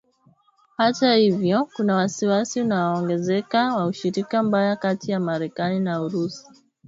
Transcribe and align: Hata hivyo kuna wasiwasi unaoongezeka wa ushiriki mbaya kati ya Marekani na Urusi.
Hata 0.77 1.13
hivyo 1.15 1.65
kuna 1.75 1.95
wasiwasi 1.95 2.61
unaoongezeka 2.61 3.75
wa 3.75 3.85
ushiriki 3.87 4.37
mbaya 4.37 4.75
kati 4.75 5.11
ya 5.11 5.19
Marekani 5.19 5.79
na 5.79 6.01
Urusi. 6.01 6.47